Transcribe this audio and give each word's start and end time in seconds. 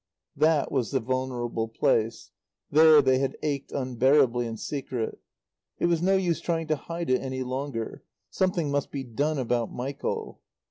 That 0.35 0.71
was 0.71 0.89
the 0.89 0.99
vulnerable 0.99 1.67
place; 1.67 2.31
there 2.71 3.03
they 3.03 3.19
had 3.19 3.37
ached 3.43 3.71
unbearably 3.71 4.47
in 4.47 4.57
secret. 4.57 5.19
It 5.77 5.85
was 5.85 6.01
no 6.01 6.15
use 6.15 6.41
trying 6.41 6.65
to 6.69 6.75
hide 6.75 7.11
it 7.11 7.21
any 7.21 7.43
longer. 7.43 8.03
Something 8.31 8.71
must 8.71 8.89
be 8.89 9.03
done 9.03 9.37
about 9.37 9.71
Michael. 9.71 10.41